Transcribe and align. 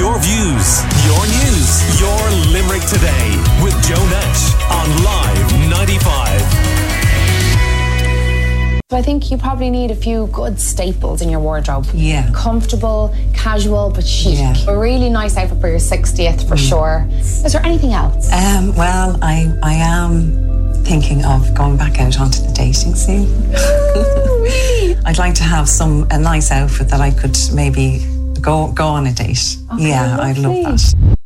Your 0.00 0.18
views, 0.18 0.80
your 1.04 1.26
news, 1.26 2.00
your 2.00 2.30
Limerick 2.54 2.80
today 2.88 3.36
with 3.62 3.74
Joe 3.86 4.02
Nash 4.08 4.54
on 4.70 4.88
Live 5.04 5.52
95. 5.68 6.40
I 8.92 9.02
think 9.02 9.30
you 9.30 9.36
probably 9.36 9.68
need 9.68 9.90
a 9.90 9.94
few 9.94 10.28
good 10.28 10.58
staples 10.58 11.20
in 11.20 11.28
your 11.28 11.40
wardrobe. 11.40 11.86
Yeah. 11.92 12.30
Comfortable, 12.32 13.14
casual, 13.34 13.90
but 13.90 14.06
chic. 14.06 14.38
Yeah. 14.38 14.54
A 14.68 14.78
really 14.78 15.10
nice 15.10 15.36
outfit 15.36 15.60
for 15.60 15.68
your 15.68 15.78
60th 15.78 16.48
for 16.48 16.56
sure. 16.56 17.06
Is 17.18 17.52
there 17.52 17.62
anything 17.62 17.92
else? 17.92 18.32
Um, 18.32 18.74
well, 18.74 19.18
I 19.20 19.52
I 19.62 19.74
am 19.74 20.72
thinking 20.82 21.26
of 21.26 21.54
going 21.54 21.76
back 21.76 22.00
out 22.00 22.18
onto 22.18 22.40
the 22.40 22.54
dating 22.54 22.94
scene. 22.94 23.28
I'd 25.04 25.18
like 25.18 25.34
to 25.34 25.42
have 25.42 25.68
some 25.68 26.06
a 26.10 26.18
nice 26.18 26.50
outfit 26.50 26.88
that 26.88 27.02
I 27.02 27.10
could 27.10 27.36
maybe 27.52 28.06
go 28.40 28.72
go 28.72 28.86
on 28.86 29.06
a 29.06 29.12
date. 29.12 29.56
yeah, 29.78 30.18
I'd 30.20 30.38
love 30.38 30.64
that. 30.64 31.16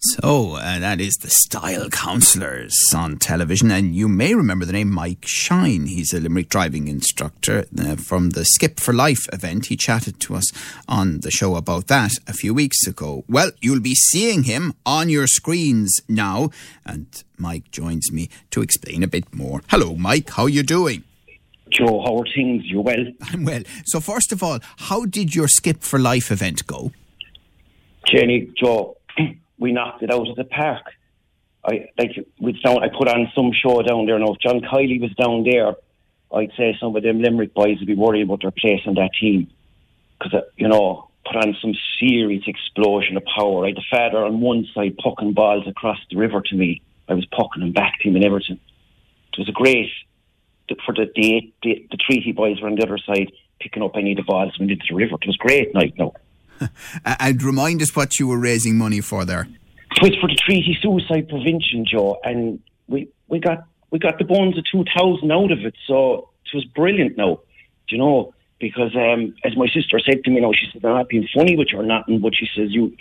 So 0.00 0.56
uh, 0.56 0.78
that 0.78 1.00
is 1.00 1.16
the 1.16 1.30
Style 1.30 1.88
Counselors 1.90 2.76
on 2.94 3.16
television, 3.16 3.72
and 3.72 3.94
you 3.94 4.06
may 4.08 4.34
remember 4.34 4.64
the 4.64 4.72
name 4.72 4.90
Mike 4.90 5.24
Shine. 5.26 5.86
He's 5.86 6.12
a 6.12 6.20
Limerick 6.20 6.48
driving 6.48 6.86
instructor 6.86 7.64
uh, 7.76 7.96
from 7.96 8.30
the 8.30 8.44
Skip 8.44 8.78
for 8.78 8.92
Life 8.92 9.26
event. 9.32 9.66
He 9.66 9.76
chatted 9.76 10.20
to 10.20 10.36
us 10.36 10.52
on 10.86 11.20
the 11.20 11.32
show 11.32 11.56
about 11.56 11.88
that 11.88 12.12
a 12.28 12.34
few 12.34 12.54
weeks 12.54 12.86
ago. 12.86 13.24
Well, 13.28 13.50
you'll 13.60 13.80
be 13.80 13.96
seeing 13.96 14.44
him 14.44 14.74
on 14.84 15.08
your 15.08 15.26
screens 15.26 16.00
now, 16.08 16.50
and 16.84 17.06
Mike 17.36 17.72
joins 17.72 18.12
me 18.12 18.28
to 18.50 18.62
explain 18.62 19.02
a 19.02 19.08
bit 19.08 19.34
more. 19.34 19.62
Hello, 19.70 19.96
Mike. 19.96 20.30
How 20.30 20.46
you 20.46 20.62
doing? 20.62 21.02
Joe, 21.70 22.00
how 22.04 22.18
are 22.18 22.26
things? 22.34 22.64
You 22.64 22.80
well? 22.80 23.04
I'm 23.22 23.44
well. 23.44 23.62
So 23.84 24.00
first 24.00 24.32
of 24.32 24.42
all, 24.42 24.60
how 24.76 25.04
did 25.04 25.34
your 25.34 25.48
Skip 25.48 25.82
for 25.82 25.98
Life 25.98 26.30
event 26.30 26.66
go? 26.66 26.92
Jenny, 28.06 28.52
Joe, 28.56 28.96
we 29.58 29.72
knocked 29.72 30.02
it 30.02 30.12
out 30.12 30.28
of 30.28 30.36
the 30.36 30.44
park. 30.44 30.82
I 31.64 31.88
like 31.98 32.12
we 32.40 32.52
down. 32.62 32.84
I 32.84 32.88
put 32.88 33.08
on 33.08 33.30
some 33.34 33.50
show 33.52 33.82
down 33.82 34.06
there. 34.06 34.18
Now, 34.18 34.34
if 34.34 34.38
John 34.38 34.60
Kiely 34.60 35.00
was 35.00 35.12
down 35.14 35.42
there, 35.42 35.74
I'd 36.32 36.52
say 36.56 36.76
some 36.78 36.94
of 36.94 37.02
them 37.02 37.20
Limerick 37.20 37.54
boys 37.54 37.78
would 37.78 37.88
be 37.88 37.94
worried 37.94 38.22
about 38.22 38.42
their 38.42 38.52
place 38.52 38.82
on 38.86 38.94
that 38.94 39.10
team 39.20 39.50
because 40.18 40.34
uh, 40.34 40.42
you 40.56 40.68
know 40.68 41.08
put 41.24 41.36
on 41.36 41.56
some 41.60 41.74
serious 41.98 42.44
explosion 42.46 43.16
of 43.16 43.24
power. 43.24 43.64
I 43.64 43.68
had 43.68 43.76
the 43.76 43.84
father 43.90 44.24
on 44.24 44.40
one 44.40 44.66
side 44.74 44.96
pucking 44.96 45.32
balls 45.32 45.66
across 45.66 45.98
the 46.08 46.16
river 46.16 46.40
to 46.40 46.54
me. 46.54 46.82
I 47.08 47.14
was 47.14 47.26
pucking 47.26 47.62
them 47.62 47.72
back 47.72 47.94
to 48.00 48.08
him 48.08 48.16
in 48.16 48.24
Everton. 48.24 48.60
It 49.32 49.38
was 49.38 49.48
a 49.48 49.52
great 49.52 49.90
for 50.84 50.94
the 50.94 51.10
the, 51.14 51.52
the, 51.62 51.86
the 51.90 51.96
treaty 51.96 52.32
boys 52.32 52.60
were 52.60 52.68
on 52.68 52.76
the 52.76 52.82
other 52.82 52.98
side 52.98 53.32
picking 53.60 53.82
up 53.82 53.92
any 53.96 54.12
of 54.12 54.16
the 54.18 54.22
balls 54.22 54.54
into 54.58 54.76
the 54.88 54.94
river. 54.94 55.14
It 55.14 55.26
was 55.26 55.36
great 55.36 55.74
night. 55.74 55.94
No. 55.98 56.14
And 57.04 57.42
remind 57.42 57.82
us 57.82 57.94
what 57.94 58.18
you 58.18 58.28
were 58.28 58.38
raising 58.38 58.78
money 58.78 59.00
for 59.00 59.24
there. 59.24 59.46
It 59.96 60.02
was 60.02 60.16
for 60.20 60.28
the 60.28 60.36
Treaty 60.36 60.76
Suicide 60.80 61.28
Prevention, 61.28 61.84
Joe, 61.84 62.18
and 62.24 62.60
we, 62.88 63.08
we 63.28 63.38
got 63.38 63.66
we 63.90 63.98
got 63.98 64.18
the 64.18 64.24
bones 64.24 64.58
of 64.58 64.64
two 64.70 64.84
thousand 64.96 65.30
out 65.32 65.52
of 65.52 65.60
it, 65.64 65.74
so 65.86 66.30
it 66.44 66.54
was 66.54 66.64
brilliant. 66.64 67.16
Now, 67.16 67.40
do 67.88 67.96
you 67.96 67.98
know? 67.98 68.32
Because 68.58 68.96
um, 68.96 69.34
as 69.44 69.54
my 69.54 69.66
sister 69.68 70.00
said 70.00 70.24
to 70.24 70.30
me, 70.30 70.40
now 70.40 70.52
she 70.52 70.66
said, 70.72 70.84
"I'm 70.84 70.94
not 70.94 71.08
being 71.08 71.28
funny 71.34 71.56
with 71.56 71.68
you 71.72 71.80
or 71.80 71.82
nothing," 71.82 72.20
but 72.20 72.34
she 72.34 72.48
says 72.56 72.72
you 72.72 72.96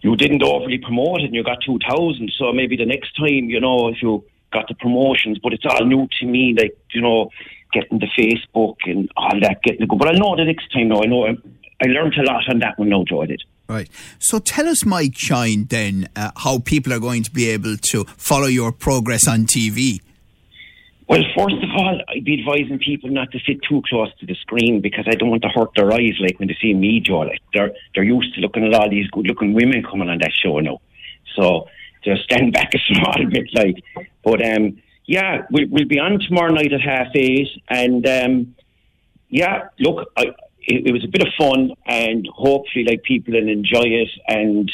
you 0.00 0.16
didn't 0.16 0.42
overly 0.42 0.78
promote 0.78 1.20
it, 1.20 1.24
and 1.24 1.34
you 1.34 1.42
got 1.42 1.58
two 1.64 1.78
thousand. 1.88 2.30
So 2.38 2.52
maybe 2.52 2.76
the 2.76 2.86
next 2.86 3.16
time, 3.16 3.50
you 3.50 3.60
know, 3.60 3.88
if 3.88 4.02
you 4.02 4.24
got 4.52 4.68
the 4.68 4.74
promotions, 4.74 5.38
but 5.42 5.52
it's 5.52 5.64
all 5.66 5.84
new 5.84 6.08
to 6.20 6.26
me, 6.26 6.54
like 6.58 6.76
you 6.92 7.00
know, 7.00 7.30
getting 7.72 7.98
the 7.98 8.08
Facebook 8.18 8.76
and 8.84 9.10
all 9.16 9.38
that, 9.40 9.62
getting 9.62 9.80
the 9.80 9.86
go. 9.86 9.96
But 9.96 10.08
I 10.08 10.18
know 10.18 10.36
the 10.36 10.44
next 10.44 10.72
time. 10.72 10.88
Now 10.88 11.02
I 11.02 11.06
know 11.06 11.26
I 11.80 11.86
learned 11.86 12.14
a 12.14 12.22
lot 12.22 12.48
on 12.48 12.58
that 12.60 12.78
one. 12.78 12.88
Now, 12.88 13.04
Joe, 13.04 13.22
I 13.22 13.26
did. 13.26 13.42
Right. 13.68 13.88
So 14.18 14.38
tell 14.38 14.66
us, 14.66 14.84
Mike 14.84 15.16
Shine, 15.16 15.66
then, 15.66 16.08
uh, 16.16 16.30
how 16.36 16.58
people 16.58 16.92
are 16.92 16.98
going 16.98 17.22
to 17.22 17.30
be 17.30 17.50
able 17.50 17.76
to 17.90 18.04
follow 18.16 18.46
your 18.46 18.72
progress 18.72 19.28
on 19.28 19.44
TV. 19.44 20.00
Well, 21.06 21.22
first 21.36 21.56
of 21.56 21.70
all, 21.76 22.00
I'd 22.08 22.24
be 22.24 22.40
advising 22.40 22.78
people 22.78 23.10
not 23.10 23.30
to 23.32 23.38
sit 23.46 23.62
too 23.62 23.82
close 23.88 24.08
to 24.20 24.26
the 24.26 24.34
screen 24.34 24.80
because 24.80 25.06
I 25.06 25.14
don't 25.14 25.30
want 25.30 25.42
to 25.42 25.48
hurt 25.48 25.70
their 25.74 25.92
eyes 25.92 26.16
like 26.20 26.38
when 26.38 26.48
they 26.48 26.56
see 26.60 26.74
me, 26.74 27.00
Joe. 27.00 27.20
Like 27.20 27.40
they're 27.54 27.72
they're 27.94 28.04
used 28.04 28.34
to 28.34 28.40
looking 28.42 28.66
at 28.66 28.74
all 28.74 28.90
these 28.90 29.08
good 29.08 29.26
looking 29.26 29.54
women 29.54 29.82
coming 29.82 30.10
on 30.10 30.18
that 30.18 30.32
show 30.34 30.58
now. 30.58 30.80
So 31.34 31.68
just 32.04 32.22
stand 32.24 32.52
back 32.58 32.72
a 32.74 32.78
small 32.78 33.14
bit 33.30 33.48
like 33.54 33.82
but 34.22 34.44
um 34.44 34.78
yeah, 35.08 35.46
we'll 35.50 35.66
we'll 35.70 35.88
be 35.88 35.98
on 35.98 36.20
tomorrow 36.20 36.52
night 36.52 36.72
at 36.72 36.82
half 36.82 37.08
eight 37.14 37.48
and 37.68 38.06
um 38.06 38.54
yeah, 39.30 39.68
look, 39.80 40.12
I 40.16 40.26
it, 40.60 40.86
it 40.86 40.92
was 40.92 41.02
a 41.02 41.08
bit 41.08 41.22
of 41.22 41.32
fun 41.38 41.72
and 41.86 42.28
hopefully 42.32 42.84
like 42.84 43.02
people 43.02 43.34
will 43.34 43.48
enjoy 43.48 43.84
it 43.84 44.10
and 44.28 44.70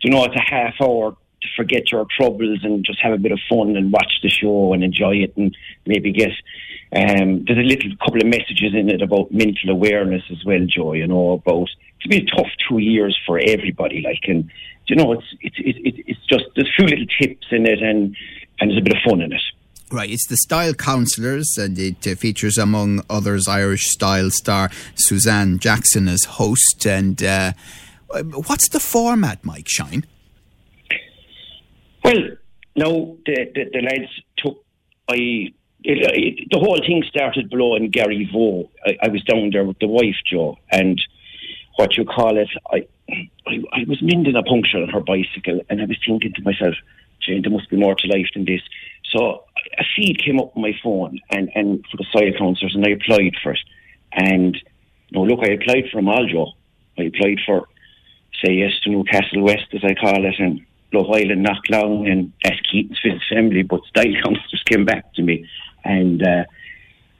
you 0.00 0.10
know, 0.10 0.24
it's 0.24 0.36
a 0.36 0.40
half 0.40 0.74
hour 0.80 1.16
to 1.46 1.52
forget 1.56 1.90
your 1.90 2.06
troubles 2.16 2.60
and 2.62 2.84
just 2.84 3.00
have 3.00 3.12
a 3.12 3.18
bit 3.18 3.32
of 3.32 3.40
fun 3.48 3.76
and 3.76 3.92
watch 3.92 4.20
the 4.22 4.28
show 4.28 4.72
and 4.72 4.82
enjoy 4.84 5.16
it 5.16 5.36
and 5.36 5.56
maybe 5.86 6.12
get 6.12 6.30
um, 6.92 7.44
there's 7.44 7.58
a 7.58 7.62
little 7.62 7.90
couple 7.98 8.20
of 8.20 8.26
messages 8.26 8.72
in 8.74 8.88
it 8.88 9.02
about 9.02 9.32
mental 9.32 9.70
awareness 9.70 10.22
as 10.30 10.44
well, 10.44 10.64
Joe. 10.66 10.92
You 10.92 11.06
know 11.06 11.32
about 11.32 11.68
it's 11.98 12.06
been 12.06 12.26
a 12.26 12.36
tough 12.36 12.50
two 12.68 12.78
years 12.78 13.18
for 13.26 13.38
everybody. 13.38 14.02
Like, 14.02 14.22
and 14.28 14.50
you 14.86 14.96
know, 14.96 15.12
it's 15.12 15.26
it's 15.40 15.56
it's 15.58 15.98
it's 16.06 16.26
just 16.26 16.44
there's 16.54 16.68
a 16.68 16.76
few 16.76 16.86
little 16.86 17.06
tips 17.20 17.46
in 17.50 17.66
it 17.66 17.82
and 17.82 18.16
and 18.60 18.70
there's 18.70 18.78
a 18.78 18.82
bit 18.82 18.96
of 18.96 19.02
fun 19.10 19.20
in 19.20 19.32
it. 19.32 19.42
Right, 19.90 20.10
it's 20.10 20.26
the 20.26 20.36
Style 20.36 20.74
Counselors, 20.74 21.56
and 21.58 21.78
it 21.78 22.06
uh, 22.08 22.16
features, 22.16 22.58
among 22.58 23.04
others, 23.08 23.46
Irish 23.46 23.86
style 23.86 24.30
star 24.30 24.68
Suzanne 24.96 25.60
Jackson 25.60 26.08
as 26.08 26.24
host. 26.24 26.86
And 26.86 27.22
uh, 27.22 27.52
what's 28.08 28.68
the 28.68 28.80
format, 28.80 29.44
Mike 29.44 29.68
Shine? 29.68 30.04
Well, 32.06 32.22
no, 32.76 33.18
the, 33.26 33.50
the, 33.52 33.64
the 33.72 33.80
lads 33.82 34.12
took. 34.38 34.64
I 35.08 35.16
it, 35.16 35.52
it, 35.82 36.48
the 36.52 36.58
whole 36.60 36.78
thing 36.78 37.02
started 37.08 37.50
below 37.50 37.74
in 37.74 37.90
Garryvoe. 37.90 38.68
I, 38.86 38.96
I 39.02 39.08
was 39.08 39.24
down 39.24 39.50
there 39.50 39.64
with 39.64 39.80
the 39.80 39.88
wife, 39.88 40.14
Joe, 40.24 40.56
and 40.70 41.00
what 41.76 41.96
you 41.96 42.04
call 42.04 42.38
it, 42.38 42.48
I, 42.70 42.86
I, 43.46 43.62
I 43.72 43.84
was 43.88 44.00
mending 44.02 44.36
a 44.36 44.42
puncture 44.44 44.78
on 44.78 44.88
her 44.90 45.00
bicycle, 45.00 45.60
and 45.68 45.82
I 45.82 45.84
was 45.84 45.98
thinking 46.06 46.32
to 46.34 46.42
myself, 46.42 46.74
Jane, 47.20 47.42
there 47.42 47.50
must 47.50 47.70
be 47.70 47.76
more 47.76 47.96
to 47.96 48.08
life 48.08 48.28
than 48.34 48.44
this. 48.44 48.62
So 49.12 49.44
a 49.76 49.84
feed 49.96 50.22
came 50.24 50.38
up 50.38 50.56
on 50.56 50.62
my 50.62 50.74
phone, 50.82 51.18
and, 51.30 51.50
and 51.56 51.84
for 51.90 51.96
the 51.96 52.06
soil 52.12 52.32
counsellors, 52.38 52.76
and 52.76 52.86
I 52.86 52.90
applied 52.90 53.34
for 53.42 53.52
it. 53.52 53.60
And 54.12 54.56
no, 55.10 55.22
look, 55.24 55.40
I 55.42 55.54
applied 55.54 55.90
for 55.90 56.00
all, 56.00 56.28
Joe. 56.28 56.52
I 56.98 57.08
applied 57.08 57.40
for, 57.44 57.66
say 58.44 58.54
yes 58.54 58.72
to 58.84 58.90
Newcastle 58.90 59.42
West, 59.42 59.66
as 59.72 59.82
I 59.84 59.94
call 59.94 60.24
it, 60.24 60.38
and 60.38 60.64
Lough 60.96 61.12
Island, 61.12 61.42
Knocklown, 61.42 62.06
and 62.06 62.32
S. 62.44 62.58
Keaton's 62.70 62.98
Assembly, 63.04 63.62
but 63.62 63.84
style 63.84 64.14
counsellors 64.22 64.62
came 64.66 64.84
back 64.84 65.12
to 65.14 65.22
me. 65.22 65.48
And 65.84 66.26
uh, 66.26 66.44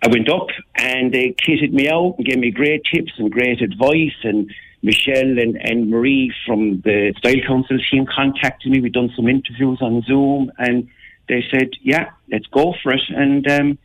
I 0.03 0.09
went 0.09 0.29
up 0.29 0.49
and 0.77 1.13
they 1.13 1.35
kitted 1.47 1.73
me 1.73 1.89
out 1.89 2.15
and 2.17 2.27
gave 2.27 2.39
me 2.39 2.51
great 2.51 2.83
tips 2.93 3.13
and 3.19 3.31
great 3.31 3.61
advice. 3.61 4.17
And 4.23 4.53
Michelle 4.83 5.39
and, 5.39 5.57
and 5.57 5.91
Marie 5.91 6.33
from 6.47 6.81
the 6.83 7.15
Style 7.19 7.43
Council 7.47 7.79
team 7.91 8.07
contacted 8.07 8.71
me. 8.71 8.81
We'd 8.81 8.93
done 8.93 9.13
some 9.15 9.29
interviews 9.29 9.79
on 9.81 10.03
Zoom 10.03 10.53
and 10.59 10.89
they 11.29 11.45
said, 11.51 11.71
yeah, 11.83 12.11
let's 12.31 12.47
go 12.47 12.75
for 12.83 12.93
it. 12.93 13.03
And 13.09 13.49
um, 13.51 13.79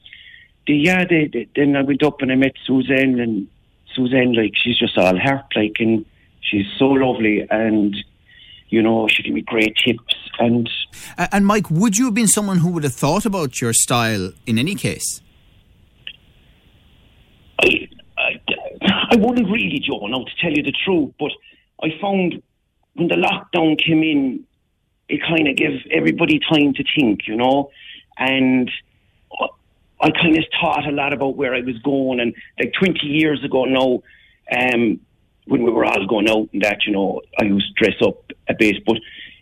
yeah, 0.68 1.06
they, 1.06 1.28
they, 1.32 1.48
then 1.56 1.76
I 1.76 1.82
went 1.82 2.04
up 2.04 2.22
and 2.22 2.32
I 2.32 2.36
met 2.36 2.54
Suzanne 2.66 3.20
and 3.20 3.48
Suzanne, 3.96 4.34
like, 4.34 4.54
she's 4.56 4.78
just 4.78 4.98
all 4.98 5.18
heart, 5.18 5.46
like, 5.56 5.76
and 5.80 6.06
she's 6.40 6.66
so 6.78 6.86
lovely 6.86 7.46
and, 7.50 7.96
you 8.72 8.82
know, 8.82 9.08
she 9.08 9.22
gave 9.22 9.34
me 9.34 9.42
great 9.42 9.76
tips 9.76 10.16
and 10.40 10.68
and 11.32 11.46
Mike, 11.46 11.70
would 11.70 11.98
you 11.98 12.06
have 12.06 12.14
been 12.14 12.28
someone 12.28 12.58
who 12.58 12.72
would 12.72 12.84
have 12.84 12.94
thought 12.94 13.26
about 13.26 13.62
your 13.62 13.74
style 13.74 14.32
in 14.48 14.58
any 14.58 14.76
case? 14.76 15.22
I, 17.60 17.88
I, 18.18 18.42
I 19.12 19.16
wouldn't 19.18 19.48
really, 19.52 19.80
Joe, 19.80 20.08
now 20.08 20.24
to 20.24 20.32
tell 20.42 20.52
you 20.52 20.64
the 20.64 20.74
truth, 20.86 21.14
but 21.20 21.32
I 21.84 21.90
found 22.02 22.42
when 22.94 23.08
the 23.08 23.16
lockdown 23.16 23.78
came 23.84 24.04
in, 24.04 24.46
it 25.10 25.22
kind 25.22 25.48
of 25.48 25.56
gave 25.56 25.82
everybody 25.92 26.40
time 26.40 26.74
to 26.74 26.84
think, 26.96 27.28
you 27.28 27.36
know, 27.36 27.70
and 28.18 28.72
I 30.02 30.10
kind 30.10 30.38
of 30.38 30.44
thought 30.60 30.88
a 30.88 30.92
lot 30.92 31.14
about 31.14 31.36
where 31.36 31.54
I 31.54 31.62
was 31.62 31.78
going. 31.80 32.20
And 32.20 32.34
like 32.60 32.74
20 32.74 33.06
years 33.06 33.44
ago 33.44 33.66
now, 33.66 34.02
um, 34.52 35.00
when 35.46 35.64
we 35.64 35.72
were 35.72 35.86
all 35.86 36.08
going 36.08 36.30
out 36.30 36.50
and 36.54 36.62
that, 36.64 36.86
you 36.86 36.94
know, 36.94 37.22
I 37.40 37.44
used 37.44 37.76
to 37.76 37.84
dress 37.84 38.02
up 38.02 38.31
a 38.48 38.54
bit, 38.54 38.84
but 38.86 38.98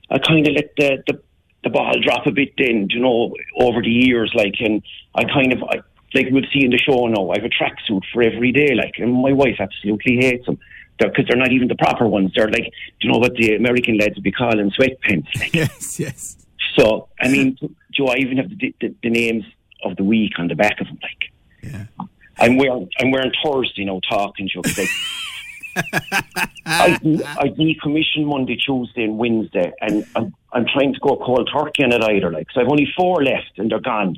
I 0.10 0.20
kind 0.20 0.48
of 0.48 0.54
let 0.54 0.76
the, 0.78 1.04
the 1.08 1.22
the 1.64 1.70
ball 1.70 1.94
drop 2.02 2.26
a 2.26 2.32
bit 2.32 2.54
then, 2.58 2.88
you 2.90 3.00
know, 3.00 3.34
over 3.60 3.82
the 3.82 3.90
years, 3.90 4.32
like, 4.34 4.56
and 4.60 4.82
I 5.14 5.26
kind 5.26 5.52
of, 5.52 5.62
I, 5.64 5.82
like 6.14 6.28
we'll 6.32 6.46
see 6.54 6.64
in 6.64 6.72
the 6.72 6.78
show 6.78 7.06
now, 7.08 7.32
I 7.32 7.36
have 7.36 7.46
a 7.46 7.50
tracksuit 7.50 8.02
for 8.14 8.24
every 8.24 8.52
day, 8.52 8.74
like, 8.76 8.94
and 8.98 9.12
my 9.12 9.34
wife 9.34 9.58
absolutely 9.60 10.18
hates 10.18 10.46
them. 10.46 10.58
Because 10.98 11.26
they're, 11.30 11.38
not 11.38 11.54
even 11.54 11.70
the 11.70 11.76
proper 11.76 12.06
ones. 12.06 12.34
They're 12.36 12.50
like, 12.50 12.66
do 12.66 13.08
you 13.08 13.12
know 13.12 13.20
what 13.20 13.34
the 13.36 13.56
American 13.56 13.98
lads 13.98 14.16
would 14.16 14.24
be 14.24 14.34
calling 14.34 14.70
sweatpants? 14.72 15.28
Like. 15.40 15.54
Yes, 15.54 15.98
yes. 15.98 16.38
So, 16.78 17.08
I 17.22 17.30
mean, 17.30 17.58
Joe, 17.94 18.08
I 18.08 18.16
even 18.18 18.36
have 18.36 18.50
the, 18.50 18.76
the, 18.82 18.94
the 19.02 19.10
names 19.10 19.46
of 19.82 19.96
the 19.96 20.04
week 20.04 20.34
on 20.40 20.50
the 20.50 20.56
back 20.56 20.82
of 20.82 20.88
them, 20.88 21.00
like. 21.02 21.32
Yeah. 21.62 22.06
I'm 22.40 22.58
wearing 22.58 22.90
I'm 23.00 23.12
wearing 23.12 23.32
Thursday 23.44 23.82
you 23.82 23.86
now 23.86 24.00
talking 24.10 24.48
to 24.48 24.54
you 24.56 24.62
like 24.62 24.90
I, 26.66 26.98
I 27.38 27.48
decommission 27.50 28.26
Monday, 28.26 28.56
Tuesday, 28.56 29.04
and 29.04 29.18
Wednesday, 29.18 29.72
and 29.82 30.06
I'm, 30.16 30.34
I'm 30.54 30.66
trying 30.66 30.94
to 30.94 31.00
go 31.00 31.16
cold 31.18 31.50
turkey 31.54 31.84
on 31.84 31.92
it 31.92 32.04
either. 32.04 32.32
Like, 32.32 32.48
so 32.54 32.62
I've 32.62 32.70
only 32.70 32.88
four 32.96 33.24
left, 33.24 33.58
and 33.58 33.72
they're 33.72 33.80
gone. 33.80 34.16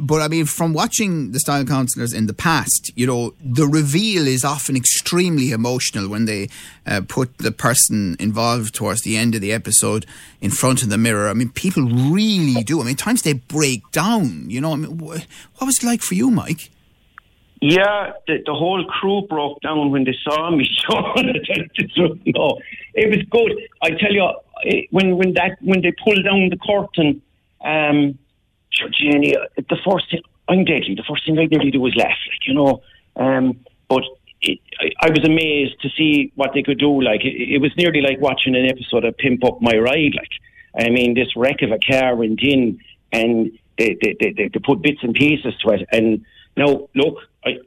But 0.00 0.22
I 0.22 0.28
mean, 0.28 0.46
from 0.46 0.72
watching 0.72 1.32
the 1.32 1.40
style 1.40 1.64
counselors 1.66 2.14
in 2.14 2.26
the 2.26 2.32
past, 2.32 2.90
you 2.96 3.06
know, 3.06 3.34
the 3.44 3.66
reveal 3.66 4.26
is 4.26 4.42
often 4.42 4.74
extremely 4.74 5.50
emotional 5.50 6.08
when 6.08 6.24
they 6.24 6.48
uh, 6.86 7.02
put 7.06 7.36
the 7.36 7.52
person 7.52 8.16
involved 8.18 8.74
towards 8.74 9.02
the 9.02 9.18
end 9.18 9.34
of 9.34 9.42
the 9.42 9.52
episode 9.52 10.06
in 10.40 10.50
front 10.50 10.82
of 10.82 10.88
the 10.88 10.96
mirror. 10.96 11.28
I 11.28 11.34
mean, 11.34 11.50
people 11.50 11.84
really 11.84 12.62
do. 12.64 12.80
I 12.80 12.84
mean, 12.84 12.96
times 12.96 13.20
they 13.20 13.34
break 13.34 13.90
down. 13.92 14.48
You 14.48 14.62
know, 14.62 14.72
I 14.72 14.76
mean, 14.76 14.98
wh- 14.98 15.20
what 15.56 15.66
was 15.66 15.76
it 15.82 15.86
like 15.86 16.00
for 16.00 16.14
you, 16.14 16.30
Mike? 16.30 16.70
Yeah, 17.60 18.12
the, 18.26 18.38
the 18.46 18.54
whole 18.54 18.84
crew 18.84 19.22
broke 19.28 19.60
down 19.62 19.90
when 19.90 20.04
they 20.04 20.16
saw 20.22 20.50
me. 20.50 20.68
No, 20.88 22.58
it 22.94 23.10
was 23.10 23.22
good. 23.30 23.52
I 23.82 23.90
tell 23.90 24.12
you, 24.12 24.30
it, 24.62 24.88
when 24.90 25.16
when 25.16 25.34
that 25.34 25.58
when 25.60 25.82
they 25.82 25.92
pulled 25.92 26.24
down 26.24 26.50
the 26.50 26.58
curtain, 26.58 27.22
um, 27.64 28.18
Jenny, 28.72 29.34
the 29.56 29.76
first 29.84 30.10
thing 30.10 30.22
I'm 30.48 30.64
deadly. 30.64 30.94
The 30.94 31.04
first 31.08 31.26
thing 31.26 31.38
I 31.38 31.46
nearly 31.46 31.70
do 31.70 31.80
was 31.80 31.94
laugh, 31.96 32.18
like 32.30 32.46
you 32.46 32.54
know. 32.54 32.82
Um, 33.16 33.60
but 33.88 34.02
it, 34.40 34.60
I, 34.80 35.06
I 35.06 35.10
was 35.10 35.24
amazed 35.24 35.80
to 35.82 35.88
see 35.96 36.32
what 36.36 36.52
they 36.54 36.62
could 36.62 36.78
do. 36.78 37.02
Like 37.02 37.24
it, 37.24 37.54
it 37.54 37.60
was 37.60 37.72
nearly 37.76 38.00
like 38.00 38.20
watching 38.20 38.54
an 38.56 38.66
episode 38.66 39.04
of 39.04 39.16
Pimp 39.18 39.44
Up 39.44 39.60
My 39.60 39.76
Ride. 39.76 40.14
Like 40.14 40.86
I 40.86 40.90
mean, 40.90 41.14
this 41.14 41.36
wreck 41.36 41.62
of 41.62 41.70
a 41.72 41.78
car 41.78 42.16
went 42.16 42.40
in, 42.42 42.80
and 43.12 43.52
they 43.76 43.96
they, 44.00 44.16
they, 44.20 44.32
they, 44.36 44.48
they 44.48 44.60
put 44.60 44.82
bits 44.82 45.00
and 45.02 45.14
pieces 45.14 45.54
to 45.64 45.70
it. 45.70 45.88
And 45.92 46.24
now, 46.58 46.88
look, 46.94 47.18
I 47.44 47.58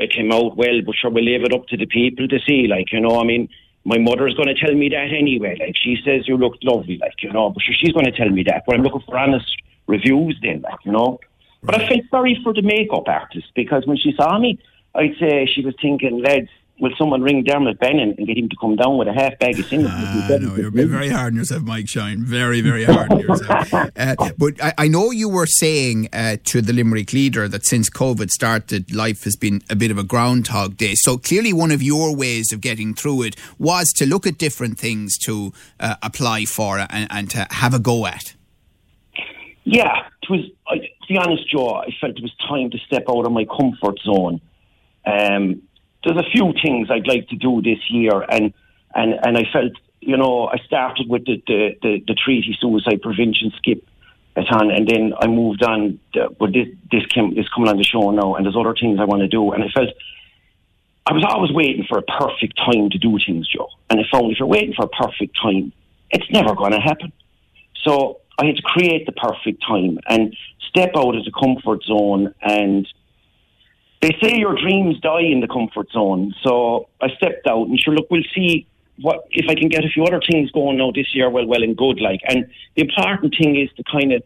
I 0.00 0.06
came 0.06 0.30
out 0.32 0.56
well, 0.56 0.80
but 0.84 0.94
sure, 0.94 1.10
we'll 1.10 1.24
leave 1.24 1.44
it 1.44 1.54
up 1.54 1.66
to 1.68 1.76
the 1.76 1.86
people 1.86 2.28
to 2.28 2.38
see. 2.46 2.66
Like, 2.68 2.92
you 2.92 3.00
know, 3.00 3.20
I 3.20 3.24
mean, 3.24 3.48
my 3.84 3.98
mother's 3.98 4.34
going 4.34 4.48
to 4.48 4.54
tell 4.54 4.74
me 4.74 4.88
that 4.90 5.08
anyway. 5.16 5.56
Like, 5.58 5.76
she 5.76 5.96
says 6.04 6.28
you 6.28 6.36
look 6.36 6.54
lovely, 6.62 6.98
like, 6.98 7.22
you 7.22 7.32
know, 7.32 7.50
but 7.50 7.62
sure, 7.62 7.74
she's 7.78 7.92
going 7.92 8.04
to 8.06 8.12
tell 8.12 8.28
me 8.28 8.42
that. 8.44 8.64
But 8.66 8.76
I'm 8.76 8.82
looking 8.82 9.02
for 9.06 9.18
honest 9.18 9.50
reviews 9.86 10.38
then, 10.42 10.60
like, 10.62 10.78
you 10.84 10.92
know. 10.92 11.18
But 11.62 11.80
I 11.80 11.88
felt 11.88 12.02
sorry 12.10 12.38
for 12.44 12.52
the 12.52 12.62
makeup 12.62 13.08
artist 13.08 13.48
because 13.54 13.86
when 13.86 13.96
she 13.96 14.12
saw 14.16 14.38
me, 14.38 14.58
I'd 14.94 15.16
say 15.18 15.48
she 15.52 15.64
was 15.64 15.74
thinking, 15.80 16.22
lads, 16.22 16.50
will 16.80 16.92
someone 16.98 17.22
ring 17.22 17.44
Dermot 17.44 17.78
Bannon 17.78 18.14
and 18.16 18.26
get 18.26 18.38
him 18.38 18.48
to 18.48 18.56
come 18.60 18.76
down 18.76 18.98
with 18.98 19.08
a 19.08 19.12
half 19.12 19.38
bag 19.38 19.58
of 19.58 19.66
cinnamon? 19.66 19.92
Ah, 19.94 20.28
no, 20.40 20.56
you're 20.56 20.70
being 20.70 20.88
very 20.88 21.08
hard 21.08 21.32
on 21.32 21.38
yourself, 21.38 21.62
Mike 21.62 21.88
Shine. 21.88 22.24
Very, 22.24 22.60
very 22.60 22.84
hard 22.84 23.12
on 23.12 23.20
yourself. 23.20 23.68
Uh, 23.98 24.14
but 24.38 24.62
I, 24.62 24.72
I 24.78 24.88
know 24.88 25.10
you 25.10 25.28
were 25.28 25.46
saying 25.46 26.08
uh, 26.12 26.36
to 26.44 26.62
the 26.62 26.72
Limerick 26.72 27.12
leader 27.12 27.48
that 27.48 27.64
since 27.66 27.90
COVID 27.90 28.30
started, 28.30 28.94
life 28.94 29.24
has 29.24 29.34
been 29.34 29.62
a 29.68 29.76
bit 29.76 29.90
of 29.90 29.98
a 29.98 30.04
groundhog 30.04 30.76
day. 30.76 30.94
So 30.94 31.18
clearly, 31.18 31.52
one 31.52 31.70
of 31.70 31.82
your 31.82 32.14
ways 32.14 32.52
of 32.52 32.60
getting 32.60 32.94
through 32.94 33.22
it 33.22 33.36
was 33.58 33.92
to 33.96 34.06
look 34.06 34.26
at 34.26 34.38
different 34.38 34.78
things 34.78 35.16
to 35.26 35.52
uh, 35.80 35.96
apply 36.02 36.44
for 36.44 36.78
and, 36.78 37.08
and 37.10 37.30
to 37.30 37.46
have 37.50 37.74
a 37.74 37.78
go 37.78 38.06
at. 38.06 38.34
Yeah, 39.64 40.06
it 40.22 40.30
was. 40.30 40.40
I, 40.66 40.76
to 40.76 41.08
be 41.08 41.18
honest, 41.18 41.50
Joe, 41.50 41.74
I 41.74 41.88
felt 42.00 42.16
it 42.16 42.22
was 42.22 42.34
time 42.48 42.70
to 42.70 42.78
step 42.78 43.04
out 43.08 43.26
of 43.26 43.32
my 43.32 43.44
comfort 43.44 43.98
zone. 44.00 44.40
Um, 45.04 45.62
there's 46.04 46.18
a 46.18 46.30
few 46.30 46.52
things 46.62 46.88
I'd 46.90 47.06
like 47.06 47.28
to 47.28 47.36
do 47.36 47.60
this 47.62 47.78
year, 47.90 48.24
and 48.28 48.52
and 48.94 49.14
and 49.22 49.36
I 49.36 49.44
felt, 49.52 49.72
you 50.00 50.16
know, 50.16 50.48
I 50.48 50.58
started 50.66 51.08
with 51.08 51.24
the 51.24 51.42
the, 51.46 51.76
the, 51.82 52.04
the 52.06 52.14
treaty 52.14 52.56
suicide 52.60 53.02
prevention 53.02 53.52
skip 53.56 53.86
uh, 54.36 54.42
on, 54.50 54.70
and 54.70 54.86
then 54.88 55.12
I 55.18 55.26
moved 55.26 55.62
on. 55.62 55.98
The, 56.14 56.34
but 56.38 56.52
this 56.52 56.68
this 56.90 57.06
came 57.06 57.36
is 57.38 57.48
coming 57.48 57.68
on 57.68 57.76
the 57.76 57.84
show 57.84 58.10
now, 58.10 58.34
and 58.36 58.44
there's 58.46 58.56
other 58.56 58.74
things 58.74 58.98
I 59.00 59.04
want 59.04 59.22
to 59.22 59.28
do, 59.28 59.52
and 59.52 59.64
I 59.64 59.68
felt. 59.68 59.90
I 61.06 61.14
was 61.14 61.24
always 61.26 61.50
waiting 61.52 61.86
for 61.88 61.96
a 61.96 62.02
perfect 62.02 62.58
time 62.58 62.90
to 62.90 62.98
do 62.98 63.18
things, 63.24 63.48
Joe. 63.48 63.70
And 63.88 63.98
I 63.98 64.02
found 64.12 64.30
if 64.30 64.38
you're 64.38 64.46
waiting 64.46 64.74
for 64.74 64.84
a 64.84 64.88
perfect 64.88 65.38
time, 65.40 65.72
it's 66.10 66.30
never 66.30 66.54
going 66.54 66.72
to 66.72 66.80
happen. 66.80 67.14
So 67.82 68.20
I 68.38 68.44
had 68.44 68.56
to 68.56 68.62
create 68.62 69.06
the 69.06 69.12
perfect 69.12 69.64
time 69.66 69.98
and 70.06 70.36
step 70.68 70.90
out 70.94 71.16
of 71.16 71.24
the 71.24 71.32
comfort 71.32 71.82
zone. 71.84 72.34
And 72.42 72.86
they 74.00 74.16
say 74.22 74.36
your 74.38 74.54
dreams 74.54 75.00
die 75.00 75.22
in 75.22 75.40
the 75.40 75.48
comfort 75.48 75.90
zone. 75.92 76.34
So 76.42 76.88
I 77.00 77.08
stepped 77.16 77.46
out 77.46 77.66
and 77.68 77.78
sure, 77.80 77.94
look, 77.94 78.10
we'll 78.10 78.22
see 78.34 78.66
what 79.00 79.26
if 79.30 79.48
I 79.48 79.54
can 79.54 79.68
get 79.68 79.84
a 79.84 79.88
few 79.88 80.04
other 80.04 80.20
things 80.30 80.50
going 80.50 80.78
now 80.78 80.90
this 80.92 81.14
year. 81.14 81.30
Well, 81.30 81.46
well 81.46 81.62
and 81.62 81.76
good. 81.76 82.00
Like, 82.00 82.20
and 82.28 82.48
the 82.76 82.82
important 82.82 83.34
thing 83.36 83.56
is 83.56 83.70
to 83.76 83.82
kind 83.84 84.12
of 84.12 84.22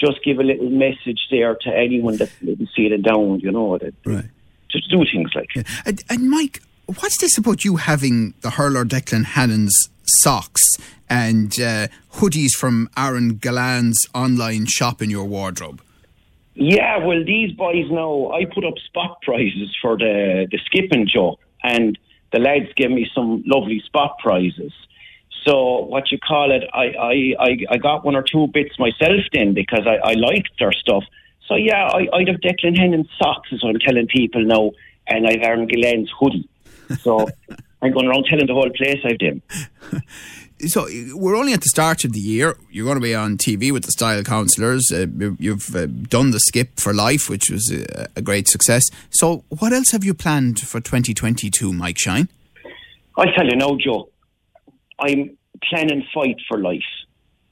just 0.00 0.22
give 0.24 0.38
a 0.38 0.42
little 0.42 0.70
message 0.70 1.20
there 1.30 1.54
to 1.62 1.68
anyone 1.76 2.16
that's 2.16 2.32
maybe 2.40 2.68
feeling 2.74 3.02
down. 3.02 3.40
You 3.40 3.50
know, 3.52 3.78
that 3.78 3.94
Right. 4.04 4.24
just 4.70 4.90
do 4.90 5.04
things 5.04 5.30
like. 5.34 5.48
Yeah. 5.54 5.62
And, 5.84 6.02
and 6.08 6.30
Mike, 6.30 6.62
what's 6.86 7.18
this 7.20 7.36
about 7.38 7.64
you 7.64 7.76
having 7.76 8.34
the 8.40 8.50
hurler 8.50 8.84
Declan 8.84 9.24
Hannon's 9.24 9.90
socks 10.04 10.62
and 11.08 11.52
uh, 11.60 11.88
hoodies 12.14 12.52
from 12.52 12.88
Aaron 12.96 13.34
Gillane's 13.38 13.98
online 14.14 14.66
shop 14.66 15.02
in 15.02 15.10
your 15.10 15.24
wardrobe? 15.24 15.82
Yeah, 16.62 16.98
well, 16.98 17.24
these 17.24 17.52
boys 17.52 17.90
know 17.90 18.32
I 18.32 18.44
put 18.44 18.66
up 18.66 18.74
spot 18.84 19.22
prizes 19.22 19.74
for 19.80 19.96
the, 19.96 20.46
the 20.50 20.58
skipping 20.66 21.08
job, 21.08 21.38
and 21.62 21.98
the 22.34 22.38
lads 22.38 22.66
gave 22.76 22.90
me 22.90 23.08
some 23.14 23.42
lovely 23.46 23.82
spot 23.86 24.18
prizes. 24.18 24.70
So, 25.46 25.86
what 25.86 26.12
you 26.12 26.18
call 26.18 26.52
it, 26.52 26.64
I, 26.74 26.84
I, 27.00 27.34
I, 27.40 27.56
I 27.70 27.76
got 27.78 28.04
one 28.04 28.14
or 28.14 28.22
two 28.22 28.46
bits 28.48 28.78
myself 28.78 29.22
then 29.32 29.54
because 29.54 29.86
I, 29.86 30.10
I 30.10 30.12
liked 30.12 30.50
their 30.58 30.72
stuff. 30.72 31.02
So, 31.48 31.54
yeah, 31.54 31.86
I, 31.86 32.08
I'd 32.12 32.28
have 32.28 32.40
Declan 32.40 32.76
Hannon's 32.76 33.08
socks, 33.18 33.48
what 33.62 33.70
I'm 33.70 33.80
telling 33.80 34.06
people 34.08 34.44
now, 34.44 34.72
and 35.06 35.26
I've 35.26 35.40
Aaron 35.40 35.66
Gillane's 35.66 36.12
hoodie. 36.20 36.46
So, 37.00 37.26
I'm 37.82 37.92
going 37.92 38.06
around 38.06 38.26
telling 38.28 38.46
the 38.46 38.52
whole 38.52 38.68
place 38.68 39.00
I've 39.02 39.18
them. 39.18 39.40
So 40.68 40.86
we're 41.14 41.36
only 41.36 41.54
at 41.54 41.62
the 41.62 41.68
start 41.68 42.04
of 42.04 42.12
the 42.12 42.20
year. 42.20 42.56
You're 42.70 42.84
going 42.84 42.98
to 42.98 43.02
be 43.02 43.14
on 43.14 43.38
TV 43.38 43.72
with 43.72 43.84
the 43.84 43.92
style 43.92 44.22
counselors. 44.22 44.90
Uh, 44.92 45.06
you've 45.38 45.74
uh, 45.74 45.86
done 45.86 46.32
the 46.32 46.40
skip 46.40 46.78
for 46.78 46.92
life, 46.92 47.30
which 47.30 47.50
was 47.50 47.72
a, 47.72 48.08
a 48.16 48.22
great 48.22 48.46
success. 48.46 48.84
So 49.08 49.44
what 49.48 49.72
else 49.72 49.90
have 49.92 50.04
you 50.04 50.12
planned 50.12 50.60
for 50.60 50.80
2022, 50.80 51.72
Mike 51.72 51.98
Shine? 51.98 52.28
I 53.16 53.26
tell 53.34 53.46
you 53.46 53.56
now, 53.56 53.76
Joe, 53.82 54.10
I'm 54.98 55.36
planning 55.62 56.06
fight 56.12 56.36
for 56.48 56.58
life. 56.58 56.82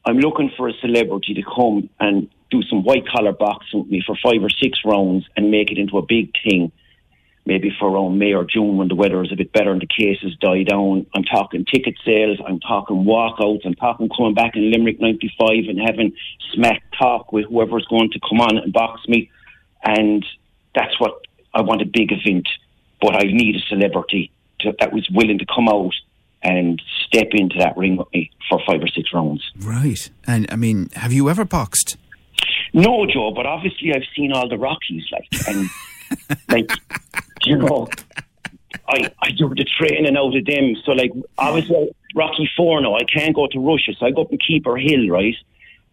I'm 0.05 0.19
looking 0.19 0.51
for 0.57 0.69
a 0.69 0.73
celebrity 0.81 1.35
to 1.35 1.43
come 1.43 1.89
and 2.01 2.29
do 2.51 2.63
some 2.63 2.83
white 2.83 3.07
collar 3.09 3.33
boxing 3.33 3.81
with 3.81 3.91
me 3.91 4.03
for 4.07 4.17
five 4.23 4.43
or 4.43 4.51
six 4.51 4.79
rounds 4.85 5.27
and 5.37 5.51
make 5.51 5.71
it 5.71 5.79
into 5.79 5.99
a 5.99 6.03
big 6.03 6.33
thing. 6.45 6.73
Maybe 7.49 7.75
for 7.81 7.89
around 7.89 8.19
May 8.19 8.35
or 8.35 8.45
June 8.45 8.77
when 8.77 8.89
the 8.89 8.95
weather 8.95 9.25
is 9.25 9.33
a 9.33 9.37
bit 9.37 9.55
better 9.55 9.73
and 9.73 9.81
the 9.81 9.87
cases 9.87 10.37
die 10.39 10.65
down. 10.65 11.07
I'm 11.15 11.25
talking 11.25 11.65
ticket 11.65 11.95
sales, 12.05 12.39
I'm 12.47 12.61
talking 12.61 13.05
walkouts, 13.05 13.65
I'm 13.65 13.73
talking 13.73 14.11
coming 14.15 14.35
back 14.35 14.55
in 14.55 14.71
Limerick 14.71 15.01
95 15.01 15.71
and 15.71 15.81
having 15.81 16.13
smack 16.53 16.83
talk 16.99 17.33
with 17.33 17.47
whoever's 17.47 17.87
going 17.87 18.11
to 18.11 18.21
come 18.21 18.43
on 18.43 18.59
and 18.59 18.71
box 18.71 19.01
me. 19.09 19.31
And 19.83 20.27
that's 20.75 21.01
what 21.01 21.27
I 21.55 21.63
want 21.63 21.81
a 21.81 21.87
big 21.87 22.13
event, 22.13 22.47
but 23.01 23.15
I 23.15 23.23
need 23.23 23.57
a 23.57 23.61
celebrity 23.67 24.31
to, 24.61 24.75
that 24.79 24.93
was 24.93 25.09
willing 25.11 25.39
to 25.39 25.47
come 25.47 25.71
out 25.71 25.95
and 26.43 26.83
step 27.07 27.29
into 27.33 27.57
that 27.61 27.79
ring 27.79 27.97
with 27.97 28.09
me 28.13 28.31
for 28.51 28.61
five 28.67 28.83
or 28.83 28.89
six 28.89 29.11
rounds. 29.15 29.43
Right. 29.59 30.11
And 30.27 30.47
I 30.51 30.57
mean, 30.57 30.91
have 30.97 31.15
you 31.15 31.31
ever 31.31 31.47
boxed? 31.47 31.97
No, 32.73 33.07
Joe, 33.07 33.33
but 33.35 33.47
obviously 33.47 33.95
I've 33.95 34.03
seen 34.15 34.33
all 34.33 34.49
the 34.49 34.59
Rockies, 34.59 35.05
like, 35.11 35.29
and 35.49 35.69
like, 36.49 36.71
you 37.45 37.57
know, 37.57 37.89
I 38.87 39.11
I 39.23 39.31
do 39.31 39.49
the 39.51 39.65
training 39.79 40.17
out 40.17 40.37
of 40.37 40.45
them. 40.45 40.77
So, 40.85 40.93
like, 40.93 41.13
I 41.39 41.49
obviously 41.49 41.91
Rocky 42.15 42.49
Four 42.57 42.81
now, 42.81 42.95
I 42.97 43.05
can't 43.05 43.35
go 43.35 43.47
to 43.49 43.59
Russia, 43.61 43.93
so 43.99 44.07
I 44.07 44.11
go 44.11 44.23
up 44.23 44.31
and 44.31 44.41
Keeper 44.41 44.77
Hill, 44.77 45.09
right, 45.09 45.37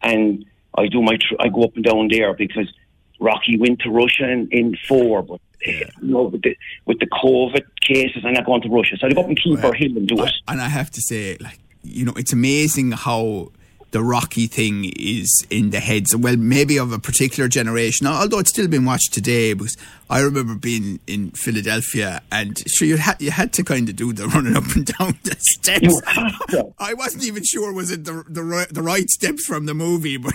and 0.01 0.45
I 0.77 0.87
do 0.87 1.01
my 1.01 1.17
tr- 1.17 1.35
I 1.39 1.47
go 1.49 1.63
up 1.63 1.75
and 1.75 1.83
down 1.83 2.07
there 2.09 2.33
because 2.33 2.71
Rocky 3.19 3.57
went 3.57 3.79
to 3.79 3.89
Russia 3.89 4.29
in, 4.29 4.47
in 4.51 4.77
four, 4.87 5.21
but. 5.23 5.39
eh, 5.65 5.83
You 6.01 6.11
know, 6.13 6.23
with 6.23 6.41
the 6.41 6.55
with 6.85 6.99
the 6.99 7.07
COVID 7.07 7.63
cases, 7.81 8.23
I'm 8.25 8.33
not 8.33 8.45
going 8.45 8.61
to 8.63 8.69
Russia, 8.69 8.97
so 8.97 9.07
I 9.07 9.11
go 9.13 9.21
up 9.21 9.27
and 9.27 9.39
Keeper 9.41 9.73
Hill 9.73 9.97
and 9.97 10.07
do 10.07 10.15
it. 10.23 10.33
And 10.47 10.61
I 10.61 10.67
have 10.69 10.91
to 10.91 11.01
say, 11.01 11.37
like, 11.39 11.59
you 11.83 12.03
know, 12.05 12.13
it's 12.17 12.33
amazing 12.33 12.91
how 12.91 13.51
the 13.95 14.03
Rocky 14.03 14.47
thing 14.47 14.91
is 14.97 15.45
in 15.49 15.69
the 15.69 15.79
heads, 15.79 16.13
well, 16.13 16.35
maybe 16.35 16.77
of 16.77 16.91
a 16.91 16.99
particular 16.99 17.47
generation, 17.47 18.05
although 18.07 18.39
it's 18.39 18.49
still 18.49 18.67
been 18.67 18.83
watched 18.83 19.13
today. 19.13 19.53
Because 19.53 19.77
I 20.09 20.19
remember 20.19 20.53
being 20.55 20.99
in 21.07 21.31
Philadelphia, 21.31 22.21
and 22.29 22.61
sure, 22.67 22.89
you 22.89 22.97
had 22.97 23.21
you 23.21 23.31
had 23.31 23.53
to 23.53 23.63
kind 23.63 23.87
of 23.87 23.95
do 23.95 24.11
the 24.11 24.27
running 24.35 24.57
up 24.57 24.65
and 24.75 24.85
down 24.85 25.17
the 25.23 25.37
steps. 25.39 25.81
You 25.81 26.01
have 26.07 26.45
to. 26.47 26.73
I 26.79 26.93
wasn't 26.93 27.23
even 27.23 27.43
sure 27.45 27.71
was 27.71 27.89
it 27.89 28.03
the 28.03 28.25
the 28.27 28.67
the 28.69 28.81
right 28.81 29.09
steps 29.09 29.45
from 29.45 29.65
the 29.65 29.73
movie, 29.73 30.17
but 30.25 30.33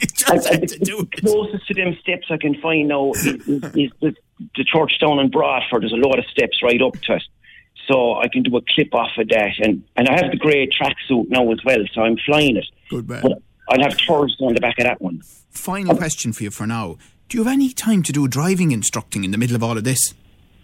you 0.00 0.06
just 0.06 0.46
and 0.46 0.60
had 0.60 0.68
to 0.68 0.78
the 0.78 0.84
do 0.84 1.00
it. 1.00 1.10
closest 1.22 1.66
to 1.66 1.74
them 1.74 1.96
steps 2.00 2.28
I 2.30 2.36
can 2.36 2.54
find 2.60 2.86
now 2.86 3.10
is, 3.14 3.26
is, 3.26 3.64
is 3.74 3.90
the, 4.00 4.14
the 4.54 4.62
church 4.62 4.92
down 5.00 5.18
in 5.18 5.28
Bradford. 5.28 5.82
There's 5.82 5.92
a 5.92 5.96
lot 5.96 6.20
of 6.20 6.24
steps 6.26 6.62
right 6.62 6.80
up 6.80 6.94
to 7.00 7.14
it. 7.14 7.22
So 7.88 8.14
I 8.14 8.28
can 8.28 8.44
do 8.44 8.56
a 8.56 8.60
clip 8.74 8.94
off 8.94 9.10
of 9.18 9.28
that. 9.30 9.54
And, 9.58 9.82
and 9.96 10.08
I 10.08 10.12
have 10.12 10.30
the 10.30 10.36
grey 10.36 10.68
tracksuit 10.68 11.28
now 11.30 11.50
as 11.50 11.58
well, 11.64 11.84
so 11.92 12.02
I'm 12.02 12.16
flying 12.24 12.56
it. 12.56 12.66
Good 12.92 13.08
man. 13.08 13.22
But 13.22 13.42
I'll 13.68 13.82
have 13.82 13.98
Thursday 13.98 14.44
on 14.44 14.54
the 14.54 14.60
back 14.60 14.78
of 14.78 14.84
that 14.84 15.00
one. 15.00 15.22
Final 15.50 15.96
question 15.96 16.32
for 16.32 16.44
you 16.44 16.50
for 16.50 16.66
now: 16.66 16.96
Do 17.28 17.38
you 17.38 17.44
have 17.44 17.52
any 17.52 17.72
time 17.72 18.02
to 18.04 18.12
do 18.12 18.28
driving 18.28 18.72
instructing 18.72 19.24
in 19.24 19.30
the 19.30 19.38
middle 19.38 19.56
of 19.56 19.62
all 19.62 19.76
of 19.76 19.84
this? 19.84 20.14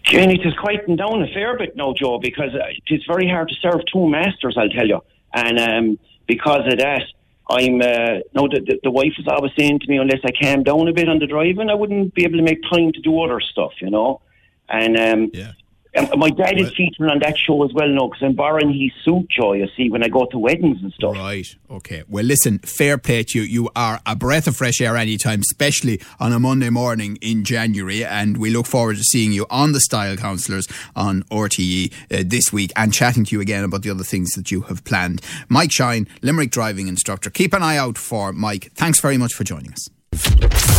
Jenny, 0.03 0.35
it 0.35 0.47
is 0.47 0.53
quieting 0.55 0.95
down 0.95 1.21
a 1.21 1.27
fair 1.27 1.57
bit 1.57 1.75
now, 1.75 1.93
Joe, 1.93 2.19
because 2.19 2.53
uh, 2.55 2.65
it's 2.87 3.05
very 3.05 3.29
hard 3.29 3.49
to 3.49 3.55
serve 3.61 3.81
two 3.91 4.07
masters, 4.09 4.55
I'll 4.57 4.69
tell 4.69 4.87
you. 4.87 5.01
And 5.33 5.59
um, 5.59 5.99
because 6.27 6.61
of 6.65 6.79
that, 6.79 7.03
I'm 7.49 7.81
uh, 7.81 8.21
no. 8.33 8.47
The, 8.47 8.61
the, 8.65 8.79
the 8.83 8.91
wife 8.91 9.13
was 9.17 9.27
always 9.27 9.51
saying 9.57 9.79
to 9.79 9.87
me, 9.87 9.97
unless 9.97 10.21
I 10.23 10.31
calm 10.31 10.63
down 10.63 10.87
a 10.87 10.93
bit 10.93 11.09
on 11.09 11.19
the 11.19 11.27
driving, 11.27 11.69
I 11.69 11.75
wouldn't 11.75 12.13
be 12.13 12.23
able 12.23 12.37
to 12.37 12.43
make 12.43 12.61
time 12.63 12.91
to 12.91 13.01
do 13.01 13.19
other 13.21 13.39
stuff, 13.39 13.71
you 13.81 13.89
know. 13.89 14.21
And 14.69 14.97
um, 14.99 15.31
Yeah. 15.33 15.53
And 15.93 16.09
my 16.17 16.29
dad 16.29 16.59
is 16.59 16.71
featuring 16.75 17.09
on 17.09 17.19
that 17.19 17.37
show 17.37 17.63
as 17.63 17.73
well 17.73 17.87
now 17.87 18.07
because 18.07 18.21
I'm 18.21 18.35
borrowing 18.35 18.71
his 18.71 18.91
suit, 19.03 19.27
Joe. 19.29 19.53
You 19.53 19.67
see, 19.75 19.89
when 19.89 20.03
I 20.03 20.07
go 20.07 20.25
to 20.25 20.37
weddings 20.37 20.77
and 20.83 20.93
stuff. 20.93 21.15
Right. 21.15 21.47
Okay. 21.69 22.03
Well, 22.07 22.23
listen, 22.23 22.59
fair 22.59 22.97
play 22.97 23.23
to 23.23 23.39
you. 23.39 23.45
You 23.45 23.69
are 23.75 23.99
a 24.05 24.15
breath 24.15 24.47
of 24.47 24.55
fresh 24.55 24.81
air 24.81 24.95
anytime, 24.95 25.39
especially 25.39 25.99
on 26.19 26.31
a 26.31 26.39
Monday 26.39 26.69
morning 26.69 27.17
in 27.21 27.43
January. 27.43 28.05
And 28.05 28.37
we 28.37 28.51
look 28.51 28.67
forward 28.67 28.97
to 28.97 29.03
seeing 29.03 29.31
you 29.31 29.47
on 29.49 29.71
the 29.71 29.79
Style 29.79 30.15
Counsellors 30.15 30.67
on 30.95 31.23
RTE 31.23 31.91
uh, 32.11 32.23
this 32.25 32.53
week 32.53 32.71
and 32.75 32.93
chatting 32.93 33.25
to 33.25 33.35
you 33.35 33.41
again 33.41 33.63
about 33.63 33.81
the 33.81 33.89
other 33.89 34.03
things 34.03 34.29
that 34.31 34.51
you 34.51 34.61
have 34.61 34.83
planned. 34.83 35.21
Mike 35.47 35.71
Shine, 35.71 36.07
Limerick 36.21 36.51
driving 36.51 36.87
instructor. 36.87 37.31
Keep 37.31 37.53
an 37.53 37.63
eye 37.63 37.77
out 37.77 37.97
for 37.97 38.31
Mike. 38.31 38.71
Thanks 38.75 38.99
very 38.99 39.17
much 39.17 39.33
for 39.33 39.43
joining 39.43 39.73
us. 39.73 40.78